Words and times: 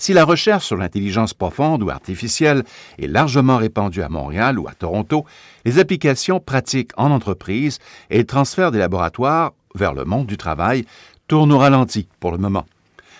Si 0.00 0.14
la 0.14 0.24
recherche 0.24 0.64
sur 0.64 0.78
l'intelligence 0.78 1.34
profonde 1.34 1.82
ou 1.82 1.90
artificielle 1.90 2.64
est 2.98 3.06
largement 3.06 3.58
répandue 3.58 4.00
à 4.00 4.08
Montréal 4.08 4.58
ou 4.58 4.66
à 4.66 4.72
Toronto, 4.72 5.26
les 5.66 5.78
applications 5.78 6.40
pratiques 6.40 6.92
en 6.96 7.10
entreprise 7.10 7.80
et 8.08 8.16
le 8.16 8.24
transfert 8.24 8.70
des 8.70 8.78
laboratoires 8.78 9.52
vers 9.74 9.92
le 9.92 10.06
monde 10.06 10.26
du 10.26 10.38
travail 10.38 10.86
tournent 11.28 11.52
au 11.52 11.58
ralenti 11.58 12.08
pour 12.18 12.32
le 12.32 12.38
moment 12.38 12.64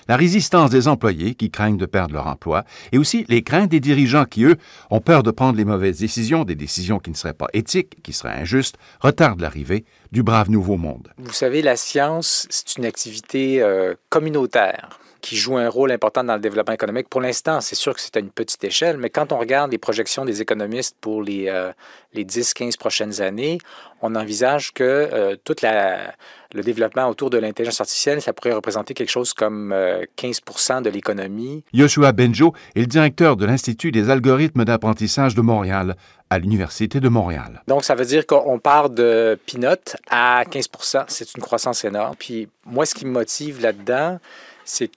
la 0.09 0.17
résistance 0.17 0.71
des 0.71 0.89
employés 0.89 1.35
qui 1.35 1.51
craignent 1.51 1.77
de 1.77 1.87
perdre 1.87 2.15
leur 2.15 2.27
emploi 2.27 2.65
et 2.91 2.99
aussi 2.99 3.25
les 3.29 3.43
craintes 3.43 3.71
des 3.71 3.79
dirigeants 3.79 4.25
qui, 4.25 4.43
eux, 4.45 4.57
ont 4.91 5.01
peur 5.01 5.23
de 5.23 5.31
prendre 5.31 5.57
les 5.57 5.65
mauvaises 5.65 6.01
décisions, 6.01 6.43
des 6.45 6.57
décisions 6.57 6.99
qui 6.99 7.11
ne 7.11 7.15
seraient 7.15 7.33
pas 7.33 7.47
éthiques, 7.53 8.03
qui 8.03 8.13
seraient 8.13 8.41
injustes, 8.41 8.77
retardent 9.01 9.41
l'arrivée 9.41 9.85
du 10.11 10.25
brave 10.25 10.51
nouveau 10.51 10.79
monde. 10.79 11.13
Vous 11.19 11.33
savez, 11.33 11.63
la 11.63 11.77
science, 11.77 12.49
c'est 12.51 12.77
une 12.79 12.87
activité 12.87 13.63
euh, 13.63 13.95
communautaire 14.09 14.99
qui 15.21 15.37
joue 15.37 15.57
un 15.57 15.69
rôle 15.69 15.93
important 15.93 16.25
dans 16.25 16.35
le 16.35 16.41
développement 16.41 16.75
économique. 16.75 17.09
Pour 17.09 17.21
l'instant, 17.21 17.61
c'est 17.61 17.75
sûr 17.75 17.95
que 17.95 18.01
c'est 18.01 18.17
à 18.17 18.21
une 18.21 18.31
petite 18.31 18.63
échelle, 18.65 18.97
mais 18.97 19.11
quand 19.11 19.33
on 19.33 19.39
regarde 19.39 19.71
les 19.71 19.79
projections 19.79 20.25
des 20.25 20.41
économistes 20.41 20.97
pour 21.01 21.23
les, 21.23 21.49
euh, 21.49 21.73
les 22.13 22.25
10-15 22.25 22.77
prochaines 22.79 23.21
années, 23.21 23.59
on 24.03 24.15
envisage 24.15 24.73
que 24.73 24.83
euh, 24.85 25.37
tout 25.45 25.57
le 25.63 26.63
développement 26.63 27.09
autour 27.09 27.31
de 27.31 27.39
l'intelligence 27.39 27.81
artificielle, 27.81 28.23
ça 28.23 28.33
pourrait 28.33 28.53
représenter 28.53 28.95
quelque 28.95 29.11
chose 29.11 29.35
comme 29.35 29.75
15 30.17 30.41
euh, 30.49 30.81
de 30.81 30.91
l'économie. 30.91 31.63
Yoshua 31.73 32.13
Benjo 32.13 32.55
est 32.75 32.81
le 32.81 32.87
directeur 32.87 33.37
de 33.37 33.47
l'Institut 33.47 33.93
des 33.93 34.11
algorithmes 34.11 34.65
d'apprentissage 34.65 35.35
de 35.35 35.43
Montréal 35.43 35.97
à 36.31 36.39
l'Université 36.39 37.01
de 37.01 37.09
Montréal. 37.09 37.63
Donc, 37.67 37.85
ça 37.85 37.95
veut 37.95 38.05
dire 38.05 38.27
qu'on 38.27 38.59
part 38.59 38.89
de 38.89 39.39
peanut 39.47 39.97
à 40.11 40.45
15 40.49 40.69
C'est 41.09 41.35
une 41.37 41.43
croissance 41.43 41.85
énorme. 41.85 42.15
Puis, 42.19 42.49
moi, 42.65 42.87
ce 42.87 42.95
qui 42.95 43.05
me 43.05 43.11
motive 43.11 43.61
là-dedans, 43.61 44.19
c'est 44.65 44.91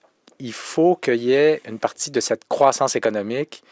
il 0.44 0.54
faut 0.54 0.96
qu'il 0.96 1.24
y 1.24 1.34
ait 1.34 1.62
une 1.68 1.80
partie 1.80 2.12
de 2.12 2.20
cette 2.20 2.48
croissance 2.48 2.96
économique 2.96 3.64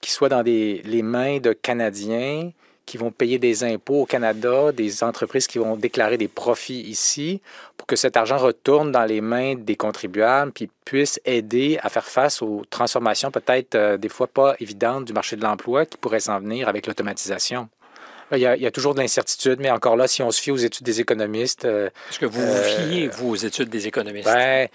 qui 0.00 0.10
soit 0.10 0.30
dans 0.30 0.42
les 0.42 1.02
mains 1.02 1.38
de 1.38 1.52
Canadiens 1.52 2.50
qui 2.90 2.96
vont 2.96 3.12
payer 3.12 3.38
des 3.38 3.62
impôts 3.62 4.02
au 4.02 4.04
Canada, 4.04 4.72
des 4.72 5.04
entreprises 5.04 5.46
qui 5.46 5.58
vont 5.58 5.76
déclarer 5.76 6.18
des 6.18 6.26
profits 6.26 6.80
ici, 6.80 7.40
pour 7.76 7.86
que 7.86 7.94
cet 7.94 8.16
argent 8.16 8.36
retourne 8.36 8.90
dans 8.90 9.04
les 9.04 9.20
mains 9.20 9.54
des 9.54 9.76
contribuables, 9.76 10.50
puis 10.50 10.68
puisse 10.84 11.20
aider 11.24 11.78
à 11.84 11.88
faire 11.88 12.06
face 12.06 12.42
aux 12.42 12.62
transformations 12.68 13.30
peut-être 13.30 13.76
euh, 13.76 13.96
des 13.96 14.08
fois 14.08 14.26
pas 14.26 14.56
évidentes 14.58 15.04
du 15.04 15.12
marché 15.12 15.36
de 15.36 15.42
l'emploi 15.42 15.86
qui 15.86 15.98
pourraient 15.98 16.18
s'en 16.18 16.40
venir 16.40 16.68
avec 16.68 16.88
l'automatisation. 16.88 17.68
Il 18.32 18.38
y, 18.38 18.46
a, 18.46 18.70
toujours 18.70 18.94
de 18.94 19.00
l'incertitude, 19.00 19.58
mais 19.60 19.70
encore 19.70 19.96
là, 19.96 20.06
si 20.06 20.22
on 20.22 20.30
se 20.30 20.40
fie 20.40 20.50
aux 20.50 20.56
études 20.56 20.86
des 20.86 21.00
économistes. 21.00 21.64
Euh, 21.64 21.90
Est-ce 22.10 22.18
que 22.18 22.26
vous 22.26 22.40
vous 22.40 22.52
euh, 22.52 22.62
fiez, 22.62 23.08
vous, 23.08 23.30
aux 23.30 23.36
études 23.36 23.68
des 23.68 23.88
économistes? 23.88 24.26
Ben, 24.26 24.68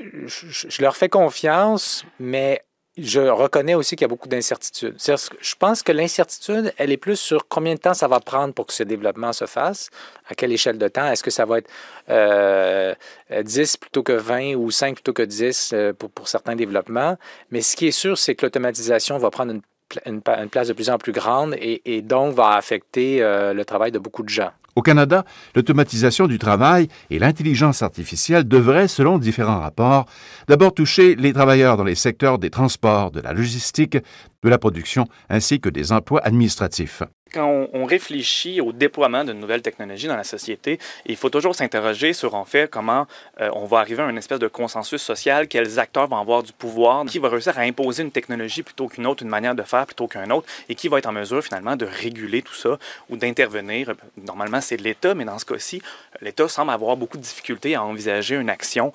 je, 0.00 0.82
leur 0.82 0.96
fais 0.96 1.08
confiance, 1.08 2.04
mais 2.18 2.64
je 2.96 3.20
reconnais 3.20 3.74
aussi 3.74 3.94
qu'il 3.94 4.04
y 4.04 4.06
a 4.06 4.08
beaucoup 4.08 4.28
d'incertitudes. 4.28 4.96
Je 4.98 5.54
pense 5.56 5.82
que 5.82 5.92
l'incertitude, 5.92 6.72
elle 6.78 6.90
est 6.90 6.96
plus 6.96 7.16
sur 7.16 7.46
combien 7.46 7.74
de 7.74 7.78
temps 7.78 7.94
ça 7.94 8.08
va 8.08 8.20
prendre 8.20 8.54
pour 8.54 8.66
que 8.66 8.72
ce 8.72 8.82
développement 8.82 9.32
se 9.32 9.46
fasse, 9.46 9.90
à 10.28 10.34
quelle 10.34 10.52
échelle 10.52 10.78
de 10.78 10.88
temps. 10.88 11.06
Est-ce 11.06 11.22
que 11.22 11.30
ça 11.30 11.44
va 11.44 11.58
être 11.58 11.70
euh, 12.08 12.94
10 13.30 13.76
plutôt 13.76 14.02
que 14.02 14.12
20 14.12 14.54
ou 14.54 14.70
5 14.70 14.94
plutôt 14.94 15.12
que 15.12 15.22
10 15.22 15.70
euh, 15.72 15.92
pour, 15.92 16.10
pour 16.10 16.28
certains 16.28 16.56
développements. 16.56 17.16
Mais 17.50 17.60
ce 17.60 17.76
qui 17.76 17.86
est 17.86 17.92
sûr, 17.92 18.16
c'est 18.18 18.34
que 18.34 18.46
l'automatisation 18.46 19.18
va 19.18 19.30
prendre 19.30 19.52
une, 19.52 19.62
une, 20.04 20.20
place 20.20 20.68
de 20.68 20.72
plus 20.72 20.90
en 20.90 20.98
plus 20.98 21.12
grande 21.12 21.54
et, 21.58 22.02
donc 22.02 22.34
va 22.34 22.56
affecter 22.56 23.22
euh, 23.22 23.52
le 23.52 23.64
travail 23.64 23.92
de 23.92 23.98
beaucoup 23.98 24.22
de 24.22 24.28
gens. 24.28 24.50
Au 24.74 24.82
Canada, 24.82 25.24
l'automatisation 25.54 26.26
du 26.26 26.38
travail 26.38 26.88
et 27.08 27.18
l'intelligence 27.18 27.80
artificielle 27.82 28.46
devraient, 28.46 28.88
selon 28.88 29.16
différents 29.16 29.60
rapports, 29.60 30.04
d'abord 30.48 30.74
toucher 30.74 31.14
les 31.14 31.32
travailleurs 31.32 31.78
dans 31.78 31.84
les 31.84 31.94
secteurs 31.94 32.38
des 32.38 32.50
transports, 32.50 33.10
de 33.10 33.20
la 33.20 33.32
logistique, 33.32 33.96
de 33.96 34.48
la 34.48 34.58
production, 34.58 35.06
ainsi 35.30 35.60
que 35.60 35.70
des 35.70 35.92
emplois 35.92 36.20
administratifs 36.22 37.02
quand 37.36 37.68
on, 37.74 37.84
réfléchit 37.84 38.62
au 38.62 38.72
déploiement 38.72 39.22
de 39.22 39.34
nouvelles 39.34 39.60
technologies 39.60 40.06
dans 40.06 40.16
la 40.16 40.24
société, 40.24 40.78
il 41.04 41.16
faut 41.16 41.28
toujours 41.28 41.54
s'interroger 41.54 42.14
sur 42.14 42.34
en 42.34 42.46
fait 42.46 42.68
comment 42.70 43.06
euh, 43.40 43.50
on 43.52 43.66
va 43.66 43.78
arriver 43.78 44.02
à 44.02 44.08
une 44.08 44.16
espèce 44.16 44.38
de 44.38 44.48
consensus 44.48 45.02
social, 45.02 45.46
quels 45.46 45.78
acteurs 45.78 46.08
vont 46.08 46.16
avoir 46.16 46.42
du 46.42 46.52
pouvoir, 46.52 47.04
qui 47.04 47.18
va 47.18 47.28
réussir 47.28 47.58
à 47.58 47.62
imposer 47.62 48.02
une 48.02 48.10
technologie 48.10 48.62
plutôt 48.62 48.88
qu'une 48.88 49.06
autre, 49.06 49.22
une 49.22 49.28
manière 49.28 49.54
de 49.54 49.62
faire 49.62 49.84
plutôt 49.84 50.06
qu'un 50.06 50.30
autre, 50.30 50.48
et 50.70 50.74
qui 50.74 50.88
va 50.88 50.98
être 50.98 51.06
en 51.06 51.12
mesure 51.12 51.44
finalement 51.44 51.76
de 51.76 51.84
réguler 51.84 52.40
tout 52.40 52.54
ça 52.54 52.78
ou 53.10 53.16
d'intervenir. 53.18 53.92
Normalement, 54.16 54.62
c'est 54.62 54.80
l'État, 54.80 55.14
mais 55.14 55.26
dans 55.26 55.38
ce 55.38 55.44
cas-ci, 55.44 55.82
l'État 56.22 56.48
semble 56.48 56.70
avoir 56.70 56.96
beaucoup 56.96 57.18
de 57.18 57.22
difficultés 57.22 57.74
à 57.74 57.84
envisager 57.84 58.36
une 58.36 58.50
action 58.50 58.94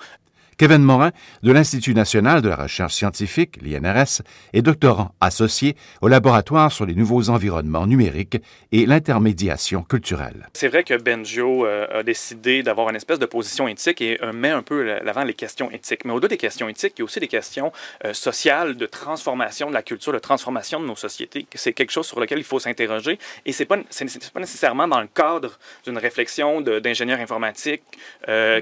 Kevin 0.62 0.84
Morin, 0.84 1.10
de 1.42 1.52
l'Institut 1.52 1.96
national 1.96 2.44
de 2.44 2.50
la 2.50 2.56
recherche 2.56 2.94
scientifique, 2.94 3.58
l'INRS, 3.64 4.22
est 4.54 4.62
doctorant 4.62 5.16
associé 5.20 5.76
au 6.02 6.08
laboratoire 6.08 6.72
sur 6.72 6.86
les 6.86 6.94
nouveaux 6.94 7.32
environnements 7.32 7.88
numériques 7.88 8.38
et 8.72 8.86
l'intermédiation 8.86 9.82
culturelle. 9.82 10.48
C'est 10.54 10.68
vrai 10.68 10.84
que 10.84 10.94
Benjo 10.94 11.66
euh, 11.66 11.88
a 12.02 12.04
décidé 12.04 12.62
d'avoir 12.62 12.92
une 12.92 12.96
espèce 12.96 13.18
de 13.18 13.26
position 13.26 13.68
éthique 13.68 14.02
et 14.02 14.20
euh, 14.22 14.34
met 14.34 14.52
un 14.52 14.62
peu 14.62 14.84
l'avant 14.84 15.24
les 15.24 15.34
questions 15.34 15.72
éthiques. 15.72 16.06
Mais 16.06 16.14
au-delà 16.14 16.28
des 16.28 16.38
questions 16.38 16.70
éthiques, 16.70 16.94
il 16.98 17.00
y 17.00 17.02
a 17.02 17.06
aussi 17.06 17.20
des 17.20 17.28
questions 17.28 17.72
euh, 18.06 18.14
sociales, 18.14 18.78
de 18.78 18.86
transformation 18.86 19.68
de 19.68 19.74
la 19.74 19.82
culture, 19.82 20.14
de 20.14 20.20
transformation 20.20 20.80
de 20.80 20.86
nos 20.86 20.96
sociétés. 20.96 21.48
C'est 21.56 21.74
quelque 21.74 21.92
chose 21.92 22.06
sur 22.06 22.20
lequel 22.20 22.38
il 22.38 22.44
faut 22.44 22.60
s'interroger 22.60 23.18
et 23.48 23.52
ce 23.52 23.64
n'est 23.64 23.66
pas, 23.66 23.78
pas, 23.78 24.40
nécessairement 24.40 24.88
dans 24.88 25.02
le 25.02 25.08
cadre 25.08 25.58
d'une 25.86 25.98
réflexion 25.98 26.62
d'ingénieurs 26.62 27.20
informatiques 27.20 27.82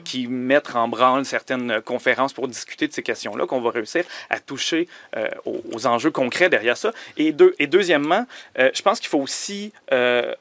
qui 0.05 0.27
mettent 0.27 0.73
en 0.75 0.87
branle 0.87 1.25
certaines 1.25 1.81
conférence 1.89 2.33
pour 2.33 2.47
discuter 2.47 2.87
de 2.87 2.93
ces 2.93 3.01
questions-là, 3.01 3.47
qu'on 3.47 3.61
va 3.61 3.71
réussir 3.71 4.03
à 4.29 4.39
toucher 4.39 4.87
euh, 5.17 5.27
aux, 5.45 5.87
enjeux 5.87 6.11
concrets 6.11 6.49
derrière 6.49 6.77
ça. 6.77 6.93
Et, 7.17 7.31
deux, 7.31 7.55
et 7.57 7.65
deuxièmement, 7.65 8.25
euh, 8.59 8.69
je 8.73 8.81
pense 8.83 8.99
qu'il 8.99 9.09
faut 9.09 9.17
aussi 9.17 9.73
euh, 9.91 10.33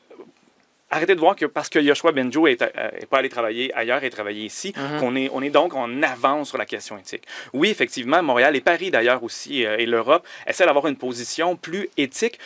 arrêter 0.91 1.15
de 1.15 1.21
voir 1.21 1.37
que 1.37 1.47
parce 1.47 1.71
que 1.71 1.79
Yoshua 1.79 2.13
Benjo 2.13 2.47
n'est 2.47 2.57
pas 2.57 3.19
allé 3.19 3.31
travailler 3.31 3.73
ailleurs 3.75 4.05
et 4.05 4.11
travailler 4.11 4.45
ici, 4.45 4.73
mm-hmm. 4.73 5.01
qu'on 5.01 5.17
est, 5.17 5.31
on 5.33 5.41
est 5.41 5.51
donc 5.51 5.75
en 5.75 6.03
avance 6.03 6.49
sur 6.51 6.59
la 6.59 6.67
question 6.67 6.99
éthique. 6.99 7.25
Oui, 7.55 7.71
effectivement, 7.71 8.23
Montréal 8.23 8.55
et 8.55 8.61
Paris 8.61 8.91
d'ailleurs 8.91 9.23
aussi, 9.23 9.63
et 9.63 9.87
l'Europe 9.87 10.27
essaient 10.47 10.67
d'avoir 10.67 10.87
une 10.87 10.97
position 10.97 11.57
plus 11.57 11.89
éthique 11.97 12.39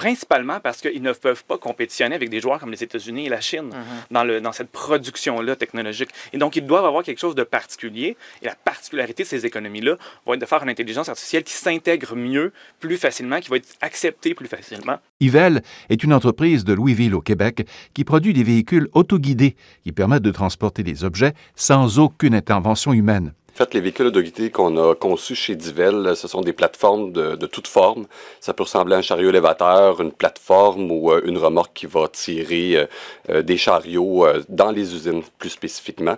principalement 0.00 0.60
parce 0.60 0.80
qu'ils 0.80 1.02
ne 1.02 1.12
peuvent 1.12 1.44
pas 1.44 1.58
compétitionner 1.58 2.14
avec 2.14 2.30
des 2.30 2.40
joueurs 2.40 2.58
comme 2.58 2.70
les 2.70 2.82
États-Unis 2.82 3.26
et 3.26 3.28
la 3.28 3.42
Chine 3.42 3.66
mhm. 3.66 3.74
dans, 4.10 4.24
le, 4.24 4.40
dans 4.40 4.52
cette 4.52 4.70
production-là 4.70 5.56
technologique. 5.56 6.08
Et 6.32 6.38
donc, 6.38 6.56
ils 6.56 6.64
doivent 6.64 6.86
avoir 6.86 7.02
quelque 7.02 7.18
chose 7.18 7.34
de 7.34 7.42
particulier. 7.42 8.16
Et 8.40 8.46
la 8.46 8.54
particularité 8.54 9.24
de 9.24 9.28
ces 9.28 9.44
économies-là 9.44 9.96
va 10.24 10.34
être 10.34 10.40
de 10.40 10.46
faire 10.46 10.62
une 10.62 10.70
intelligence 10.70 11.10
artificielle 11.10 11.44
qui 11.44 11.52
s'intègre 11.52 12.16
mieux, 12.16 12.50
plus 12.78 12.96
facilement, 12.96 13.40
qui 13.40 13.50
va 13.50 13.56
être 13.56 13.68
acceptée 13.82 14.32
plus 14.32 14.48
facilement. 14.48 14.96
Ivel 15.20 15.60
est 15.90 16.02
une 16.02 16.14
entreprise 16.14 16.64
de 16.64 16.72
Louisville 16.72 17.14
au 17.14 17.20
Québec 17.20 17.66
qui 17.92 18.04
produit 18.04 18.32
des 18.32 18.42
véhicules 18.42 18.88
autoguidés 18.94 19.54
qui 19.82 19.92
permettent 19.92 20.22
de 20.22 20.30
transporter 20.30 20.82
des 20.82 21.04
objets 21.04 21.34
sans 21.56 21.98
aucune 21.98 22.34
intervention 22.34 22.94
humaine. 22.94 23.34
En 23.54 23.58
fait, 23.64 23.74
les 23.74 23.80
véhicules 23.80 24.06
autoguidés 24.06 24.50
qu'on 24.50 24.76
a 24.78 24.94
conçus 24.94 25.34
chez 25.34 25.56
Divel, 25.56 26.12
ce 26.14 26.28
sont 26.28 26.40
des 26.40 26.52
plateformes 26.52 27.12
de, 27.12 27.36
de 27.36 27.46
toute 27.46 27.66
forme. 27.66 28.06
Ça 28.40 28.54
peut 28.54 28.62
ressembler 28.62 28.94
à 28.94 28.98
un 28.98 29.02
chariot 29.02 29.28
élévateur, 29.28 30.00
une 30.00 30.12
plateforme 30.12 30.90
ou 30.90 31.10
euh, 31.10 31.20
une 31.24 31.36
remorque 31.36 31.72
qui 31.74 31.86
va 31.86 32.08
tirer 32.08 32.76
euh, 32.76 32.86
euh, 33.28 33.42
des 33.42 33.56
chariots 33.56 34.26
dans 34.48 34.70
les 34.70 34.94
usines 34.94 35.22
plus 35.38 35.50
spécifiquement. 35.50 36.16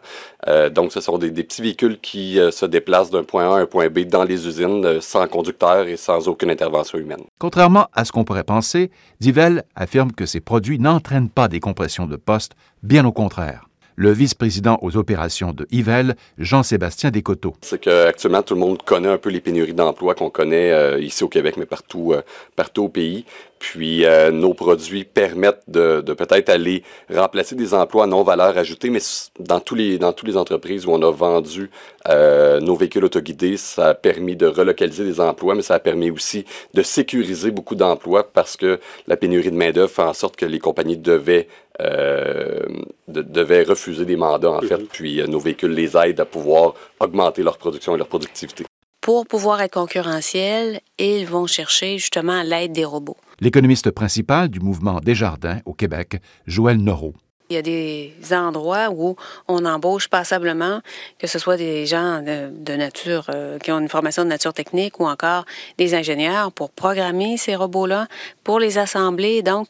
donc, 0.70 0.92
ce 0.92 1.00
sont 1.00 1.18
des, 1.18 1.30
des 1.30 1.42
petits 1.42 1.62
véhicules 1.62 1.98
qui 2.00 2.38
se 2.50 2.66
déplacent 2.66 3.10
d'un 3.10 3.24
point 3.24 3.50
A 3.50 3.58
à 3.58 3.60
un 3.62 3.66
point 3.66 3.88
B 3.88 4.00
dans 4.00 4.24
les 4.24 4.46
usines 4.46 5.00
sans 5.00 5.26
conducteur 5.26 5.86
et 5.86 5.96
sans 5.96 6.28
aucune 6.28 6.50
intervention 6.50 6.98
humaine. 6.98 7.22
Contrairement 7.38 7.86
à 7.92 8.04
ce 8.04 8.12
qu'on 8.12 8.24
pourrait 8.24 8.44
penser, 8.44 8.90
Divel 9.20 9.64
affirme 9.74 10.12
que 10.12 10.26
ces 10.26 10.40
produits 10.40 10.78
n'entraînent 10.78 11.30
pas 11.30 11.48
des 11.48 11.60
compressions 11.60 12.06
de 12.06 12.16
poste, 12.16 12.52
bien 12.82 13.04
au 13.04 13.12
contraire 13.12 13.68
le 13.96 14.10
vice-président 14.10 14.78
aux 14.82 14.96
opérations 14.96 15.52
de 15.52 15.66
Yvel, 15.70 16.16
Jean-Sébastien 16.38 17.10
Descoteaux. 17.10 17.54
C'est 17.60 17.80
qu'actuellement, 17.80 18.42
tout 18.42 18.54
le 18.54 18.60
monde 18.60 18.82
connaît 18.82 19.08
un 19.08 19.18
peu 19.18 19.30
les 19.30 19.40
pénuries 19.40 19.74
d'emploi 19.74 20.14
qu'on 20.14 20.30
connaît 20.30 20.72
euh, 20.72 21.00
ici 21.00 21.24
au 21.24 21.28
Québec, 21.28 21.56
mais 21.56 21.66
partout, 21.66 22.12
euh, 22.12 22.22
partout 22.56 22.84
au 22.84 22.88
pays. 22.88 23.24
Puis 23.62 24.04
euh, 24.04 24.32
nos 24.32 24.54
produits 24.54 25.04
permettent 25.04 25.62
de, 25.68 26.00
de 26.00 26.14
peut-être 26.14 26.48
aller 26.48 26.82
remplacer 27.08 27.54
des 27.54 27.74
emplois 27.74 28.08
non 28.08 28.24
valeur 28.24 28.58
ajoutée, 28.58 28.90
mais 28.90 28.98
dans 29.38 29.60
tous 29.60 29.76
les 29.76 29.98
dans 29.98 30.12
toutes 30.12 30.26
les 30.26 30.36
entreprises 30.36 30.84
où 30.84 30.90
on 30.90 31.00
a 31.00 31.12
vendu 31.12 31.70
euh, 32.08 32.58
nos 32.58 32.74
véhicules 32.74 33.04
autoguidés, 33.04 33.56
ça 33.56 33.90
a 33.90 33.94
permis 33.94 34.34
de 34.34 34.46
relocaliser 34.46 35.04
des 35.04 35.20
emplois, 35.20 35.54
mais 35.54 35.62
ça 35.62 35.76
a 35.76 35.78
permis 35.78 36.10
aussi 36.10 36.44
de 36.74 36.82
sécuriser 36.82 37.52
beaucoup 37.52 37.76
d'emplois 37.76 38.24
parce 38.32 38.56
que 38.56 38.80
la 39.06 39.16
pénurie 39.16 39.52
de 39.52 39.56
main 39.56 39.70
d'œuvre 39.70 39.92
fait 39.92 40.02
en 40.02 40.12
sorte 40.12 40.34
que 40.34 40.44
les 40.44 40.58
compagnies 40.58 40.96
devaient 40.96 41.46
euh, 41.80 42.66
devaient 43.06 43.62
refuser 43.62 44.04
des 44.04 44.16
mandats 44.16 44.50
en 44.50 44.60
fait, 44.60 44.78
mhm. 44.78 44.86
puis 44.90 45.20
euh, 45.20 45.28
nos 45.28 45.38
véhicules 45.38 45.72
les 45.72 45.96
aident 45.96 46.18
à 46.18 46.24
pouvoir 46.24 46.74
augmenter 46.98 47.44
leur 47.44 47.58
production 47.58 47.94
et 47.94 47.98
leur 47.98 48.08
productivité. 48.08 48.64
Pour 49.02 49.26
pouvoir 49.26 49.60
être 49.62 49.72
concurrentiels, 49.72 50.80
ils 50.96 51.26
vont 51.26 51.48
chercher 51.48 51.98
justement 51.98 52.44
l'aide 52.44 52.70
des 52.70 52.84
robots. 52.84 53.16
L'économiste 53.40 53.90
principal 53.90 54.48
du 54.48 54.60
mouvement 54.60 55.00
Desjardins 55.00 55.58
au 55.64 55.74
Québec, 55.74 56.22
Joël 56.46 56.76
Noro. 56.76 57.12
Il 57.50 57.54
y 57.54 57.58
a 57.58 57.62
des 57.62 58.14
endroits 58.30 58.90
où 58.90 59.16
on 59.48 59.64
embauche 59.64 60.06
passablement, 60.06 60.80
que 61.18 61.26
ce 61.26 61.40
soit 61.40 61.56
des 61.56 61.84
gens 61.84 62.22
de, 62.22 62.76
nature, 62.76 63.26
euh, 63.34 63.58
qui 63.58 63.72
ont 63.72 63.80
une 63.80 63.88
formation 63.88 64.22
de 64.22 64.28
nature 64.28 64.54
technique 64.54 65.00
ou 65.00 65.06
encore 65.06 65.46
des 65.78 65.96
ingénieurs 65.96 66.52
pour 66.52 66.70
programmer 66.70 67.36
ces 67.36 67.56
robots-là, 67.56 68.06
pour 68.44 68.60
les 68.60 68.78
assembler. 68.78 69.42
Donc, 69.42 69.66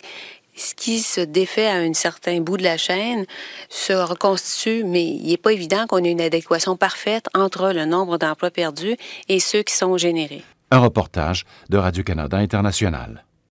ce 0.54 0.74
qui 0.74 1.00
se 1.00 1.20
défait 1.20 1.66
à 1.66 1.76
un 1.76 1.94
certain 1.94 2.40
bout 2.40 2.56
de 2.56 2.62
la 2.62 2.76
chaîne 2.76 3.24
se 3.68 3.92
reconstitue, 3.92 4.84
mais 4.84 5.04
il 5.04 5.28
n'est 5.28 5.36
pas 5.36 5.52
évident 5.52 5.86
qu'on 5.86 6.04
ait 6.04 6.10
une 6.10 6.20
adéquation 6.20 6.76
parfaite 6.76 7.26
entre 7.34 7.72
le 7.72 7.84
nombre 7.84 8.18
d'emplois 8.18 8.50
perdus 8.50 8.96
et 9.28 9.40
ceux 9.40 9.62
qui 9.62 9.74
sont 9.74 9.96
générés. 9.96 10.44
Un 10.70 10.78
reportage 10.78 11.44
de 11.68 11.78
Radio-Canada 11.78 12.36
International. 12.38 13.24